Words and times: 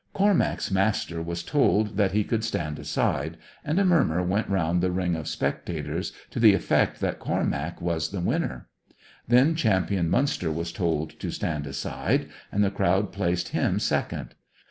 Cormac's 0.13 0.71
master 0.71 1.21
was 1.21 1.43
told 1.43 1.95
that 1.97 2.11
he 2.11 2.23
could 2.23 2.43
stand 2.43 2.79
aside, 2.79 3.37
and 3.63 3.77
a 3.77 3.85
murmur 3.85 4.23
went 4.23 4.49
round 4.49 4.81
the 4.81 4.89
ring 4.89 5.15
of 5.15 5.27
spectators 5.27 6.11
to 6.31 6.39
the 6.39 6.55
effect 6.55 6.99
that 7.01 7.19
Cormac 7.19 7.79
was 7.79 8.09
the 8.09 8.19
winner. 8.19 8.67
Then 9.27 9.53
Champion 9.53 10.09
Munster 10.09 10.51
was 10.51 10.71
told 10.71 11.19
to 11.19 11.29
stand 11.29 11.67
aside, 11.67 12.29
and 12.51 12.63
the 12.63 12.71
crowd 12.71 13.11
placed 13.11 13.49
him 13.49 13.77
second. 13.77 14.33